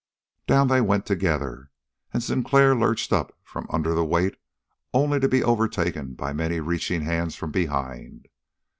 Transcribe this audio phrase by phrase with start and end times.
[0.47, 1.69] Down they went together,
[2.11, 4.33] and Sinclair lurched up from under the weight
[4.95, 8.27] only to be overtaken by many reaching hands from behind.